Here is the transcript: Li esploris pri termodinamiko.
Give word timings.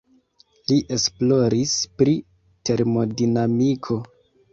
Li 0.69 0.77
esploris 0.95 1.73
pri 1.99 2.15
termodinamiko. 2.71 3.99